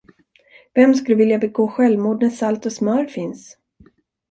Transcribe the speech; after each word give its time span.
Vem 0.75 0.93
skulle 0.93 1.15
vilja 1.15 1.37
begå 1.39 1.67
självmord 1.67 2.21
när 2.23 2.29
salt 2.29 2.65
och 2.65 2.73
smör 2.73 3.05
finns? 3.05 3.57